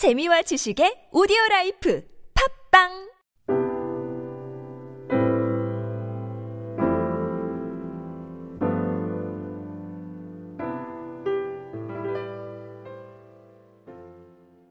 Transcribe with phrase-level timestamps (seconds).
[0.00, 2.88] 재미와 지식의 오디오 라이프 팟빵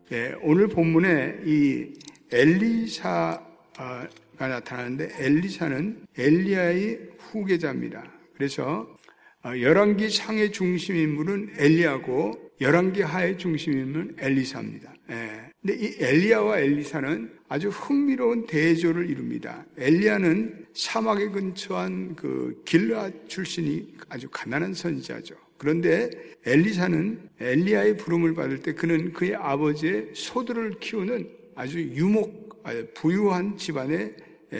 [0.09, 1.93] 네, 오늘 본문에 이
[2.31, 4.07] 엘리사가
[4.39, 8.03] 나타나는데 엘리사는 엘리야의 후계자입니다.
[8.33, 8.97] 그래서
[9.45, 14.93] 어, 열왕기 상의 중심 인물은 엘리야고 열왕기 하의 중심 인물은 엘리사입니다.
[15.11, 15.49] 예.
[15.61, 19.65] 근데 이 엘리야와 엘리사는 아주 흥미로운 대조를 이룹니다.
[19.77, 25.35] 엘리야는 사막에 근처한 그 길르앗 출신이 아주 가난한 선지자죠.
[25.57, 26.09] 그런데
[26.45, 32.63] 엘리사는 엘리야의 부름을 받을 때 그는 그의 아버지의 소들을 키우는 아주 유목,
[32.93, 34.15] 부유한 집안의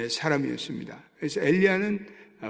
[0.09, 1.02] 사람이었습니다.
[1.17, 2.05] 그래서 엘리야는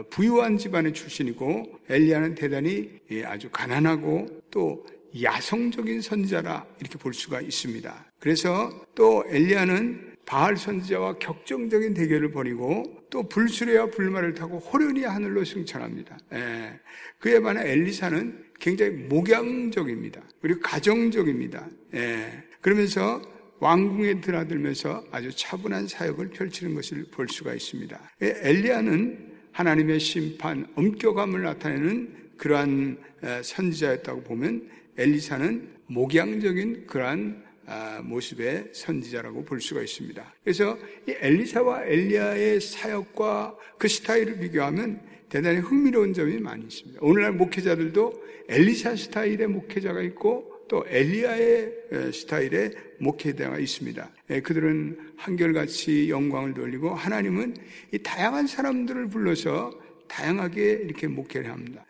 [0.10, 2.90] 부유한 집안의 출신이고 엘리야는 대단히
[3.26, 4.86] 아주 가난하고 또
[5.22, 8.06] 야성적인 선지자라 이렇게 볼 수가 있습니다.
[8.20, 16.20] 그래서 또 엘리야는 바알 선지자와 격정적인 대결을 벌이고 또 불수레와 불말을 타고 호련히 하늘로 승천합니다.
[16.34, 16.80] 예.
[17.18, 20.22] 그에 반해 엘리사는 굉장히 목양적입니다.
[20.40, 21.68] 그리고 가정적입니다.
[21.96, 22.44] 예.
[22.62, 23.20] 그러면서
[23.60, 28.00] 왕궁에 드나들면서 아주 차분한 사역을 펼치는 것을 볼 수가 있습니다.
[28.22, 28.36] 예.
[28.44, 32.98] 엘리야는 하나님의 심판, 엄격함을 나타내는 그러한
[33.42, 40.34] 선지자였다고 보면 엘리사는 목양적인 그러한 아, 모습의 선지자라고 볼 수가 있습니다.
[40.44, 47.00] 그래서 이 엘리사와 엘리야의 사역과 그 스타일을 비교하면 대단히 흥미로운 점이 많이 있습니다.
[47.02, 54.10] 오늘날 목회자들도 엘리사 스타일의 목회자가 있고 또 엘리야의 스타일의 목회자가 있습니다.
[54.44, 57.56] 그들은 한결같이 영광을 돌리고 하나님은
[57.94, 59.72] 이 다양한 사람들을 불러서
[60.08, 61.86] 다양하게 이렇게 목회를 합니다.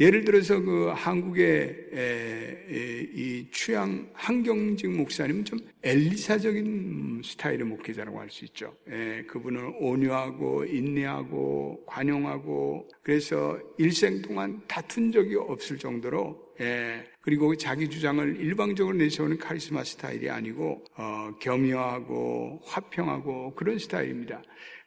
[0.00, 1.76] 예를 들어서 그 한국의
[3.14, 8.74] 이 취향 한경직 목사님은 좀 엘리사적인 스타일의 목회자라고 할 수 있죠.
[9.26, 16.50] 그분은 온유하고 인내하고 관용하고 그래서 일생 동안 다툰 적이 없을 정도로
[17.20, 24.42] 그리고 자기 주장을 일방적으로 내세우는 카리스마 스타일이 아니고 어, 겸허하고 화평하고 그런 스타일입니다.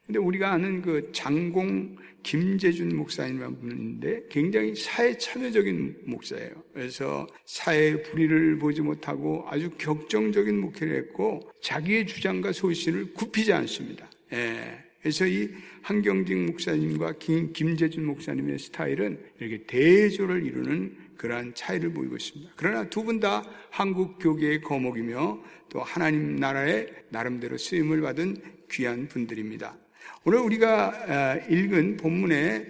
[0.06, 6.52] 근데 우리가 아는 그 장공 김재준 목사님이라는 분인데 굉장히 사회 참여적인 목사예요.
[6.74, 14.10] 그래서 사회 불의를 보지 못하고 아주 격정적인 목회를 했고 자기의 주장과 소신을 굽히지 않습니다.
[14.34, 14.84] 예.
[15.02, 15.50] 그래서 이
[15.82, 22.54] 한경직 목사님과 김, 김재준 목사님의 스타일은 이렇게 대조를 이루는 그러한 차이를 보이고 있습니다.
[22.56, 28.38] 그러나 두 분 다 한국 교계의 거목이며 또 하나님 나라의 나름대로 쓰임을 받은
[28.72, 29.78] 귀한 분들입니다.
[30.26, 32.66] 오늘 우리가 읽은 본문에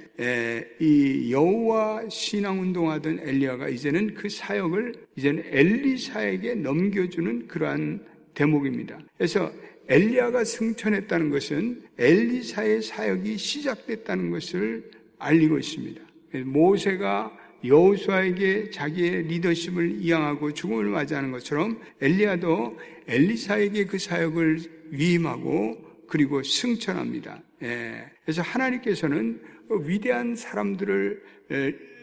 [0.79, 8.99] 이 여호와 신앙 운동하던 엘리야가 이제는 그 사역을 이제는 엘리사에게 넘겨주는 그러한 대목입니다.
[9.17, 9.51] 그래서
[9.87, 14.89] 엘리야가 승천했다는 것은 엘리사의 사역이 시작됐다는 것을
[15.19, 16.01] 알리고 있습니다.
[16.45, 22.77] 모세가 여호수아에게 자기의 리더십을 이양하고 죽음을 맞이하는 것처럼 엘리야도
[23.07, 25.77] 엘리사에게 그 사역을 위임하고
[26.07, 27.41] 그리고 승천합니다.
[27.63, 28.05] 예.
[28.23, 29.41] 그래서 하나님께서는
[29.85, 31.21] 위대한 사람들을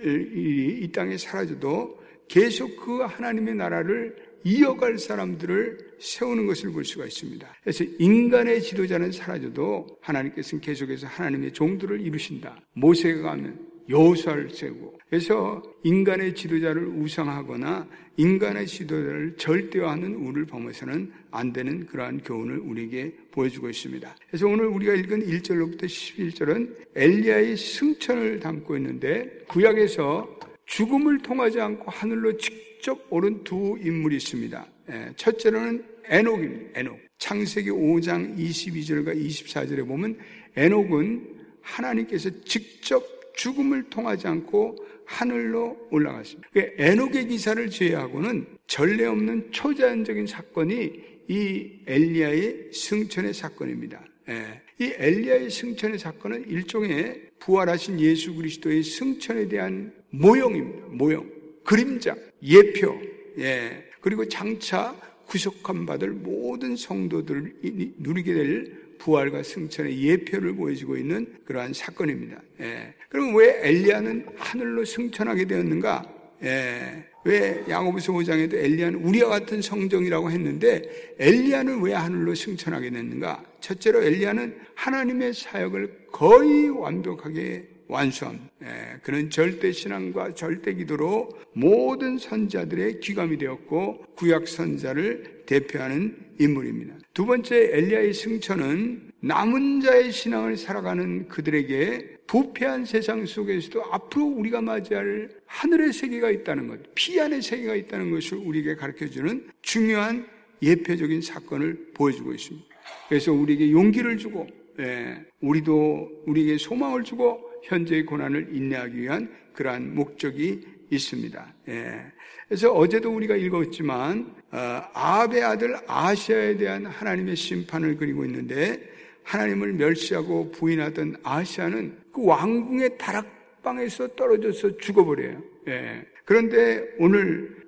[0.05, 7.57] 이 땅에 사라져도 계속 그 하나님의 나라를 이어갈 사람들을 세우는 것을 볼 수가 있습니다.
[7.63, 12.59] 그래서 인간의 지도자는 사라져도 하나님께서는 계속해서 하나님의 종들을 이루신다.
[12.75, 13.59] 모세가 가면
[13.91, 22.59] 여호수아를 세우고 그래서 인간의 지도자를 우상하거나 인간의 지도자를 절대화하는 우를 범해서는 안 되는 그러한 교훈을
[22.59, 24.17] 우리에게 보여주고 있습니다.
[24.29, 32.37] 그래서 오늘 우리가 읽은 1절로부터 11절은 엘리야의 승천을 담고 있는데 구약에서 죽음을 통하지 않고 하늘로
[32.37, 34.67] 직접 오른 두 인물이 있습니다.
[34.91, 36.81] 예, 첫째로는 에녹입니다.
[36.81, 36.99] 에녹.
[37.19, 40.17] 창세기 5장 22절과 24절에 보면
[40.57, 46.49] 에녹은 하나님께서 직접 죽음을 통하지 않고 하늘로 올라갔습니다.
[46.53, 50.93] 그 에녹의 기사를 제외하고는 전례 없는 초자연적인 사건이
[51.29, 54.05] 이 엘리야의 승천의 사건입니다.
[54.29, 54.61] 예.
[54.79, 60.89] 이 엘리야의 승천의 사건은 일종의 부활하신 예수 그리스도의 승천에 대한 모형입니다.
[60.89, 61.27] 모형,
[61.65, 63.01] 그림자, 예표.
[63.39, 63.85] 예.
[64.03, 64.95] 그리고 장차
[65.25, 67.55] 구속함 받을 모든 성도들을
[67.97, 72.41] 누리게 될 부활과 승천의 예표를 보여주고 있는 그러한 사건입니다.
[72.61, 72.95] 예.
[73.09, 76.05] 그럼 왜 엘리야는 하늘로 승천하게 되었는가?
[76.45, 77.05] 예.
[77.25, 83.45] 왜 야고보서 5장에도 엘리야는 우리와 같은 성정이라고 했는데 엘리야는 왜 하늘로 승천하게 됐는가?
[83.61, 88.39] 첫째로 엘리야는 하나님의 사역을 거의 완벽하게 완수함.
[88.63, 96.95] 예, 그는 절대 신앙과 절대 기도로 모든 선자들의 귀감이 되었고 구약 선자를 대표하는 인물입니다.
[97.13, 105.31] 두 번째 엘리야의 승천은 남은 자의 신앙을 살아가는 그들에게 부패한 세상 속에서도 앞으로 우리가 맞이할
[105.47, 110.27] 하늘의 세계가 있다는 것, 피안의 세계가 있다는 것을 우리에게 가르쳐주는 중요한
[110.63, 112.67] 예표적인 사건을 보여주고 있습니다.
[113.09, 114.47] 그래서 우리에게 용기를 주고,
[114.79, 120.61] 예, 우리도 우리에게 소망을 주고 현재의 고난을 인내하기 위한 그러한 목적이
[120.91, 121.55] 있습니다.
[121.69, 122.05] 예.
[122.49, 128.91] 그래서 어제도 우리가 읽었지만 어, 아합의 아들 아시아에 대한 하나님의 심판을 그리고 있는데
[129.23, 135.43] 하나님을 멸시하고 부인하던 아시아는 그 왕궁의 다락방에서 떨어져서 죽어버려요.
[135.69, 136.05] 예.
[136.25, 137.61] 그런데 오늘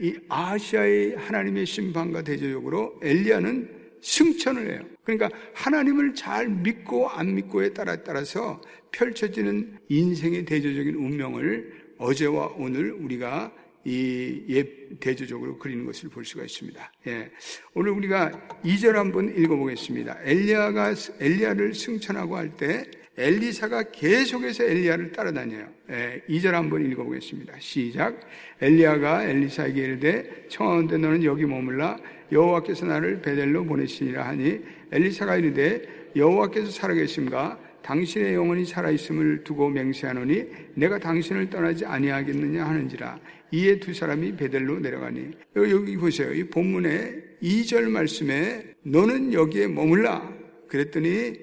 [0.00, 3.68] 이 아시아의 하나님의 심판과 대조적으로 엘리야는
[4.00, 4.80] 승천을 해요.
[5.04, 8.60] 그러니까 하나님을 잘 믿고 안 믿고에 따라 따라서
[8.92, 13.52] 펼쳐지는 인생의 대조적인 운명을 어제와 오늘 우리가
[13.84, 14.64] 이 예,
[15.00, 16.92] 대조적으로 그리는 것을 볼 수가 있습니다.
[17.08, 17.30] 예.
[17.74, 18.30] 오늘 우리가
[18.64, 20.18] 2절 한번 읽어보겠습니다.
[20.22, 25.68] 엘리야가, 엘리야를 승천하고 할 때 엘리사가 계속해서 엘리야를 따라다녀요.
[25.90, 27.54] 예, 2절 한번 읽어보겠습니다.
[27.58, 28.18] 시작.
[28.60, 31.98] 엘리야가 엘리사에게 이르되 청하건대 너는 여기 머물라
[32.30, 34.60] 여호와께서 나를 베델로 보내시니라 하니
[34.90, 43.18] 엘리사가 이르되 여호와께서 살아계심가 당신의 영혼이 살아있음을 두고 맹세하노니 내가 당신을 떠나지 아니하겠느냐 하는지라
[43.52, 45.30] 이에 두 사람이 베델로 내려가니.
[45.56, 46.32] 여기 보세요.
[46.32, 50.32] 이 본문의 2절 말씀에 너는 여기에 머물라
[50.68, 51.34] 그랬더니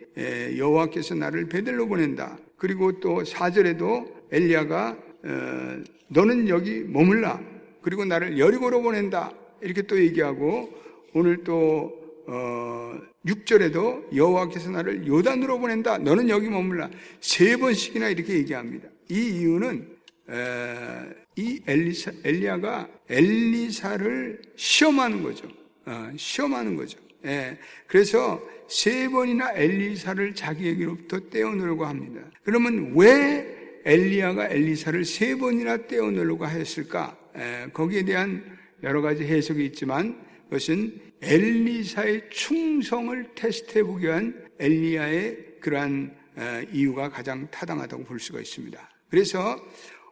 [0.58, 2.40] 여호와께서 나를 베델로 보낸다.
[2.58, 7.40] 그리고 또 4절에도 엘리야가 어, 너는 여기 머물라.
[7.82, 9.32] 그리고 나를 여리고로 보낸다.
[9.62, 10.70] 이렇게 또 얘기하고
[11.14, 11.99] 오늘 또
[12.32, 12.94] 어,
[13.26, 15.98] 6절에도 여호와께서 나를 요단으로 보낸다.
[15.98, 16.90] 너는 여기 머물라.
[17.20, 18.88] 세 번씩이나 이렇게 얘기합니다.
[19.10, 19.98] 이 이유는
[20.30, 20.36] 에,
[21.36, 25.48] 이 엘리사, 엘리야가 엘리사를 시험하는 거죠.
[25.86, 27.00] 어, 시험하는 거죠.
[27.26, 32.22] 예, 그래서 세 번이나 엘리사를 자기에게로부터 떼어내려고 합니다.
[32.44, 37.18] 그러면 왜 엘리야가 엘리사를 세 번이나 떼어내려고 하였을까?
[37.36, 38.44] 에, 거기에 대한
[38.84, 47.48] 여러 가지 해석이 있지만 그것은 엘리사의 충성을 테스트해 보기 위한 엘리야의 그러한 어, 이유가 가장
[47.52, 48.90] 타당하다고 볼 수가 있습니다.
[49.10, 49.60] 그래서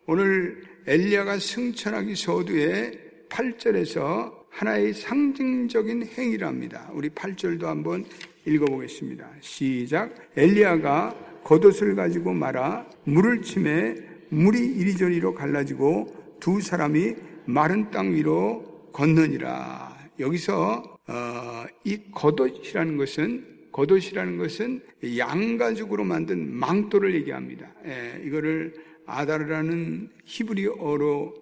[0.05, 2.91] 오늘 엘리야가 승천하기 서두에
[3.29, 6.89] 8절에서 하나의 상징적인 행위랍니다.
[6.93, 8.05] 우리 8절도 한번
[8.45, 9.29] 읽어보겠습니다.
[9.41, 10.13] 시작.
[10.35, 13.95] 엘리야가 겉옷을 가지고 말아 물을 침해
[14.29, 17.15] 물이 이리저리로 갈라지고 두 사람이
[17.45, 19.97] 마른 땅 위로 건너니라.
[20.19, 24.81] 여기서 어, 이 겉옷이라는 것은 겉옷이라는 것은
[25.17, 27.71] 양가죽으로 만든 망토를 얘기합니다.
[27.85, 28.73] 예, 이거를
[29.05, 31.33] 아다르라는 히브리어로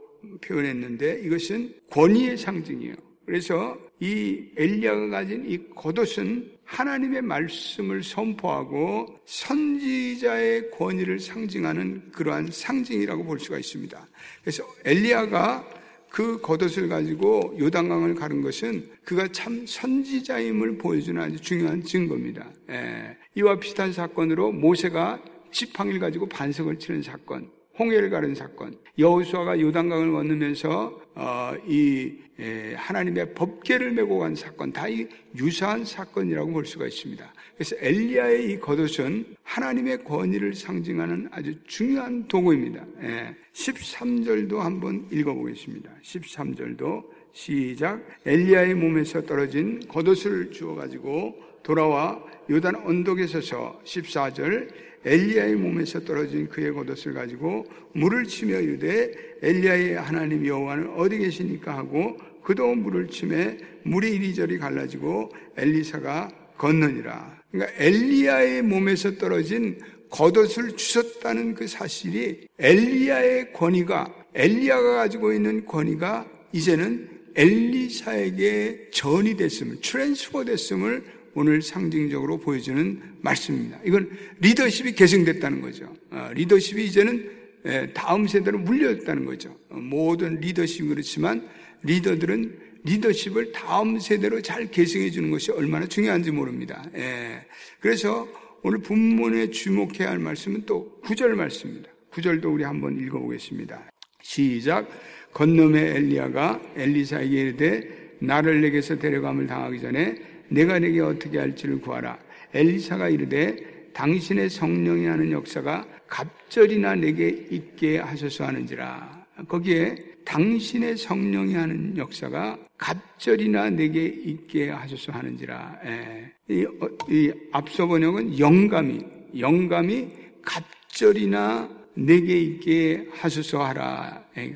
[0.42, 2.96] 표현했는데 이것은 권위의 상징이에요.
[3.26, 13.40] 그래서 이 엘리야가 가진 이 겉옷은 하나님의 말씀을 선포하고 선지자의 권위를 상징하는 그러한 상징이라고 볼
[13.40, 14.08] 수가 있습니다.
[14.42, 15.68] 그래서 엘리야가
[16.16, 22.50] 그 겉옷을 가지고 요단강을 가른 것은 그가 참 선지자임을 보여주는 아주 중요한 증거입니다.
[22.70, 23.18] 예.
[23.36, 25.22] 이와 비슷한 사건으로 모세가
[25.52, 33.34] 지팡이를 가지고 반석을 치는 사건, 홍해를 가른 사건, 여호수아가 요단강을 건너면서 어, 이 예, 하나님의
[33.34, 35.08] 법계를 메고 간 사건 다 이
[35.38, 37.34] 유사한 사건이라고 볼 수가 있습니다.
[37.56, 42.86] 그래서 엘리야의 이 겉옷은 하나님의 권위를 상징하는 아주 중요한 도구입니다.
[43.04, 45.90] 예, 13절도 한번 읽어보겠습니다.
[46.02, 54.70] 13절도 시작 엘리야의 몸에서 떨어진 겉옷을 주워 가지고 돌아와 요단 언덕에 서서 14절
[55.06, 62.18] 엘리야의 몸에서 떨어진 그의 겉옷을 가지고 물을 치며 이르되 엘리야의 하나님 여호와는 어디 계시니까 하고
[62.44, 67.42] 그도 물을 치매 물이 이리저리 갈라지고 엘리사가 건너니라.
[67.52, 77.10] 그러니까 엘리야의 몸에서 떨어진 겉옷을 주셨다는 그 사실이 엘리야의 권위가 엘리야가 가지고 있는 권위가 이제는
[77.36, 81.04] 엘리사에게 전이 됐음을 transfer 됐음을
[81.36, 83.80] 오늘 상징적으로 보여주는 말씀입니다.
[83.86, 85.94] 이건 리더십이 계승됐다는 거죠.
[86.10, 89.56] 어, 리더십이 이제는 예, 다음 세대로 물려졌다는 거죠.
[89.70, 91.48] 어, 모든 리더십이 그렇지만
[91.84, 96.86] 리더들은 리더십을 다음 세대로 잘 계승해 주는 것이 얼마나 중요한지 모릅니다.
[96.96, 97.46] 예.
[97.80, 98.28] 그래서
[98.64, 101.90] 오늘 본문에 주목해야 할 말씀은 또 구절 말씀입니다.
[102.12, 103.92] 구절도 우리 한번 읽어보겠습니다.
[104.22, 104.88] 시작.
[105.34, 110.16] 건너의 엘리야가 엘리사에게 이르되 나를 내게서 데려감을 당하기 전에
[110.50, 112.18] 내가 내게 어떻게 할지를 구하라.
[112.54, 113.56] 엘리사가 이르되
[113.94, 119.26] 당신의 성령이 하는 역사가 갑절이나 내게 있게 하소서 하는지라.
[119.48, 125.80] 거기에 당신의 성령이 하는 역사가 갑절이나 내게 있게 하소서 하는지라.
[125.86, 126.32] 예.
[126.50, 129.02] 이, 어, 이 앞서 번역은 영감이
[129.38, 130.08] 영감이
[130.42, 134.24] 갑절이나 내게 있게 하소서 하라.
[134.38, 134.56] 예.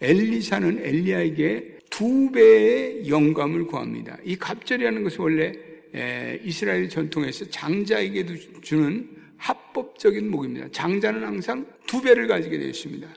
[0.00, 4.16] 엘리사는 엘리야에게 두 배의 영감을 구합니다.
[4.22, 5.52] 이 갑절이라는 것은 원래
[6.44, 10.68] 이스라엘 전통에서 장자에게도 주는 합법적인 목입니다.
[10.70, 13.08] 장자는 항상 두 배를 가지게 되어 있습니다.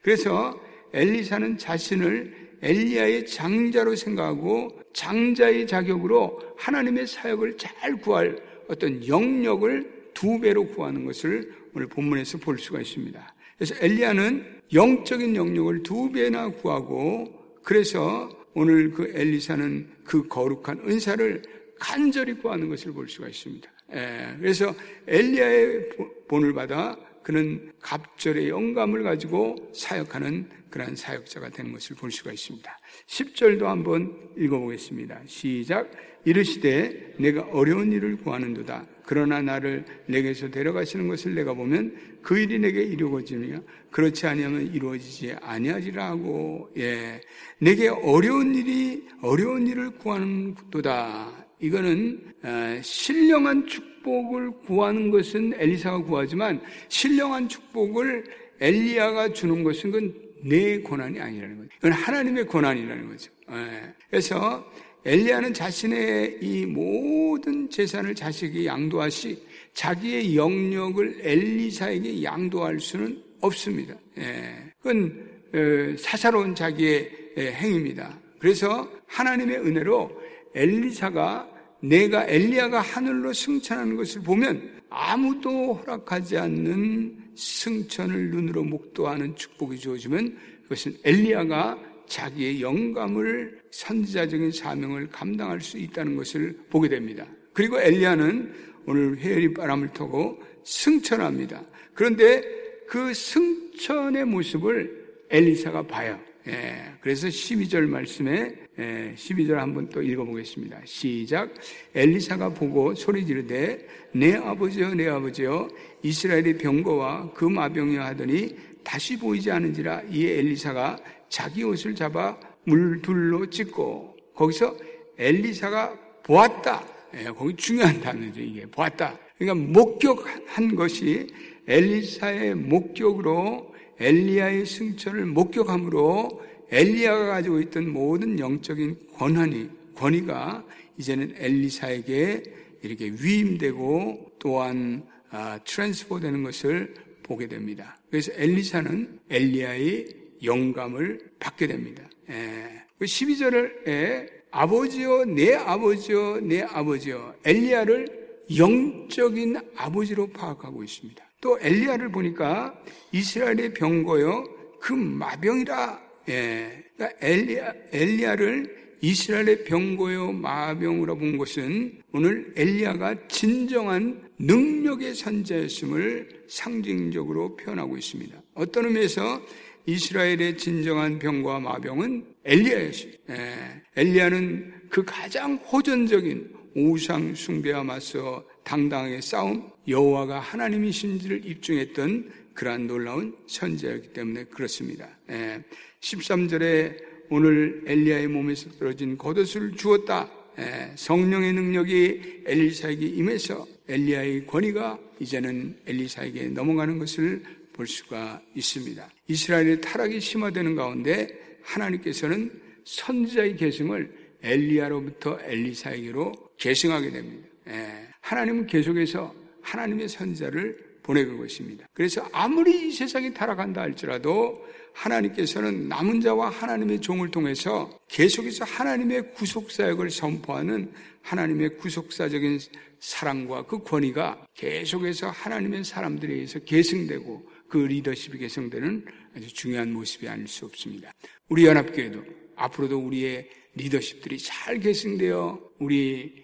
[0.00, 0.60] 그래서
[0.92, 10.66] 엘리사는 자신을 엘리야의 장자로 생각하고 장자의 자격으로 하나님의 사역을 잘 구할 어떤 영역을 두 배로
[10.66, 13.34] 구하는 것을 오늘 본문에서 볼 수가 있습니다.
[13.56, 21.42] 그래서 엘리야는 영적인 영역을 두 배나 구하고 그래서 오늘 그 엘리사는 그 거룩한 은사를
[21.78, 23.70] 간절히 구하는 것을 볼 수가 있습니다.
[23.94, 24.74] 예, 그래서
[25.06, 25.88] 엘리야의
[26.28, 32.78] 본을 받아 그는 갑절의 영감을 가지고 사역하는 그러한 사역자가 되는 것을 볼 수가 있습니다.
[33.06, 35.20] 10절도 한번 읽어보겠습니다.
[35.26, 35.90] 시작.
[36.24, 38.86] 이르시되 내가 어려운 일을 구하는도다.
[39.04, 43.60] 그러나 나를 내게서 데려가시는 것을 내가 보면 그 일이 내게 이루어지느냐
[43.90, 47.20] 그렇지 아니하면 이루어지지 아니하리라 하고 예
[47.58, 57.48] 내게 어려운 일이 어려운 일을 구하는도다 이거는 어, 신령한 축복을 구하는 것은 엘리사가 구하지만 신령한
[57.48, 58.24] 축복을
[58.60, 60.14] 엘리야가 주는 것은 그건
[60.44, 61.68] 내 고난이 아니라는 거죠.
[61.78, 63.30] 이건 하나님의 고난이라는 거죠.
[63.52, 63.94] 예.
[64.10, 64.68] 그래서
[65.04, 69.40] 엘리야는 자신의 이 모든 재산을 자식에게 양도하시
[69.72, 73.94] 자기의 영역을 엘리사에게 양도할 수는 없습니다.
[74.18, 74.72] 예.
[74.80, 78.18] 그건 어, 사사로운 자기의 행위입니다.
[78.40, 80.21] 그래서 하나님의 은혜로
[80.54, 81.48] 엘리사가
[81.80, 90.96] 내가 엘리야가 하늘로 승천하는 것을 보면 아무도 허락하지 않는 승천을 눈으로 목도하는 축복이 주어지면 그것은
[91.04, 97.26] 엘리야가 자기의 영감을 선지자적인 사명을 감당할 수 있다는 것을 보게 됩니다.
[97.52, 98.52] 그리고 엘리야는
[98.86, 101.62] 오늘 회열이 바람을 타고 승천합니다.
[101.94, 102.42] 그런데
[102.86, 106.20] 그 승천의 모습을 엘리사가 봐요.
[106.48, 110.80] 예, 그래서 12절 말씀에 예, 12절 한번 또 읽어보겠습니다.
[110.84, 111.54] 시작.
[111.94, 115.68] 엘리사가 보고 소리 지르되 내 아버지여 내 아버지여
[116.02, 124.16] 이스라엘의 병거와 그 마병이여 하더니 다시 보이지 않은지라 이에 엘리사가 자기 옷을 잡아 물둘로 찍고
[124.34, 124.76] 거기서
[125.18, 126.84] 엘리사가 보았다.
[127.14, 128.40] 예, 거기 중요한 단어죠.
[128.40, 129.16] 이게 보았다.
[129.38, 131.28] 그러니까 목격한 것이
[131.68, 140.64] 엘리사의 목격으로 엘리야의 승천을 목격함으로 엘리야가 가지고 있던 모든 영적인 권한이 권위가
[140.98, 142.42] 이제는 엘리사에게
[142.82, 147.98] 이렇게 위임되고 또한 아, 트랜스포 되는 것을 보게 됩니다.
[148.10, 150.06] 그래서 엘리사는 엘리야의
[150.42, 152.02] 영감을 받게 됩니다.
[152.28, 152.82] 예.
[152.98, 157.34] 그 12절에 아버지요, 내 아버지요, 내 아버지요.
[157.44, 158.22] 엘리야를
[158.56, 161.24] 영적인 아버지로 파악하고 있습니다.
[161.42, 162.72] 또 엘리야를 보니까
[163.10, 164.44] 이스라엘의 병거요,
[164.80, 166.00] 그 마병이라.
[166.30, 166.84] 예.
[166.96, 177.98] 그러니까 엘리야, 엘리야를 이스라엘의 병고요 마병으로 본 것은 오늘 엘리야가 진정한 능력의 선자였음을 상징적으로 표현하고
[177.98, 178.40] 있습니다.
[178.54, 179.42] 어떤 의미에서
[179.86, 183.18] 이스라엘의 진정한 병과 마병은 엘리야였습니다.
[183.30, 193.36] 예, 엘리야는 그 가장 호전적인 우상 숭배와 맞서 당당하게 싸움 여호와가 하나님이신지를 입증했던 그러한 놀라운
[193.46, 195.08] 선제였기 때문에 그렇습니다.
[195.30, 195.62] 예,
[196.00, 196.96] 13절에
[197.30, 200.30] 오늘 엘리야의 몸에서 떨어진 겉옷을 주었다.
[200.58, 209.08] 예, 성령의 능력이 엘리사에게 임해서 엘리야의 권위가 이제는 엘리사에게 넘어가는 것을 볼 수가 있습니다.
[209.28, 212.50] 이스라엘의 타락이 심화되는 가운데 하나님께서는
[212.84, 214.12] 선지자의 계승을
[214.42, 217.48] 엘리야로부터 엘리사에게로 계승하게 됩니다.
[217.68, 221.88] 예, 하나님은 계속해서 하나님의 선지자를 보내고 것입니다.
[221.92, 230.10] 그래서 아무리 이 세상이 타락한다 할지라도 하나님께서는 남은 자와 하나님의 종을 통해서 계속해서 하나님의 구속사역을
[230.10, 230.92] 선포하는
[231.22, 232.60] 하나님의 구속사적인
[233.00, 239.04] 사랑과 그 권위가 계속해서 하나님의 사람들에 의해서 계승되고 그 리더십이 개성되는
[239.34, 241.12] 아주 중요한 모습이 아닐 수 없습니다.
[241.48, 242.22] 우리 연합교회도
[242.54, 246.42] 앞으로도 우리의 리더십들이 잘 계승되어 우리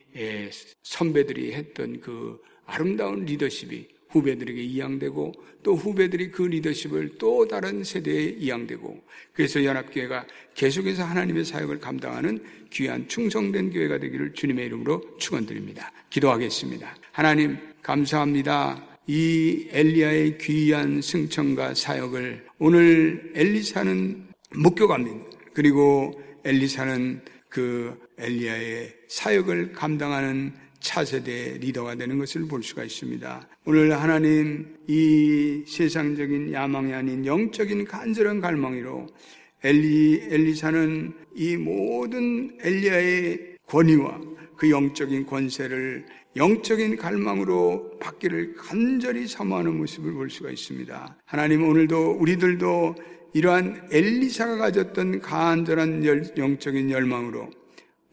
[0.82, 5.32] 선배들이 했던 그 아름다운 리더십이 후배들에게 이양되고
[5.62, 13.06] 또 후배들이 그 리더십을 또 다른 세대에 이양되고 그래서 연합교회가 계속해서 하나님의 사역을 감당하는 귀한
[13.08, 15.92] 충성된 교회가 되기를 주님의 이름으로 축원드립니다.
[16.10, 16.96] 기도하겠습니다.
[17.12, 18.86] 하나님 감사합니다.
[19.06, 25.26] 이 엘리야의 귀한 승천과 사역을 오늘 엘리사는 목격합니다.
[25.54, 26.12] 그리고
[26.44, 33.48] 엘리사는 그 엘리야의 사역을 감당하는 차세대 리더가 되는 것을 볼 수가 있습니다.
[33.64, 39.06] 오늘 하나님 이 세상적인 야망이 아닌 영적인 간절한 갈망이로
[39.64, 44.20] 엘리 엘리사는 이 모든 엘리야의 권위와
[44.56, 51.16] 그 영적인 권세를 영적인 갈망으로 받기를 간절히 사모하는 모습을 볼 수가 있습니다.
[51.24, 52.94] 하나님 오늘도 우리들도
[53.34, 57.50] 이러한 엘리사가 가졌던 간절한 영적인 열망으로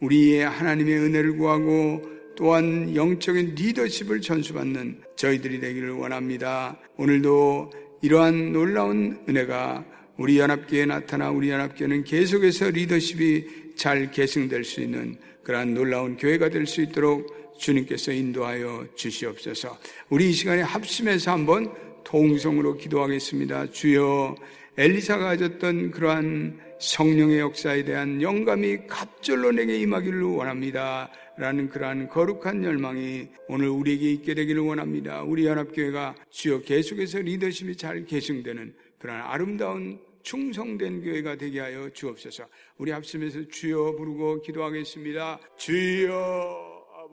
[0.00, 2.02] 우리의 하나님의 은혜를 구하고
[2.36, 6.78] 또한 영적인 리더십을 전수받는 저희들이 되기를 원합니다.
[6.98, 9.84] 오늘도 이러한 놀라운 은혜가
[10.18, 16.66] 우리 연합교회에 나타나 우리 연합교회는 계속해서 리더십이 잘 계승될 수 있는 그러한 놀라운 교회가 될
[16.66, 19.78] 수 있도록 주님께서 인도하여 주시옵소서.
[20.10, 21.72] 우리 이 시간에 합심해서 한번
[22.06, 23.70] 통성으로 기도하겠습니다.
[23.72, 24.36] 주여
[24.78, 31.10] 엘리사가 가졌던 그러한 성령의 역사에 대한 영감이 갑절로 내게 임하기를 원합니다.
[31.38, 35.22] 라는 그러한 거룩한 열망이 오늘 우리에게 있게 되기를 원합니다.
[35.22, 42.46] 우리 연합교회가 주여 계속해서 리더십이 잘 계승되는 그러한 아름다운 충성된 교회가 되게 하여 주옵소서.
[42.78, 45.40] 우리 합심해서 주여 부르고 기도하겠습니다.
[45.56, 46.65] 주여